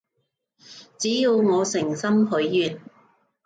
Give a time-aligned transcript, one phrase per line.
[0.97, 1.95] 只要我誠心
[2.25, 2.81] 許願